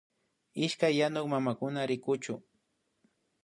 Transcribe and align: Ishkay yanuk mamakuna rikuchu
Ishkay 0.63 0.93
yanuk 0.99 1.27
mamakuna 1.31 1.81
rikuchu 1.89 2.33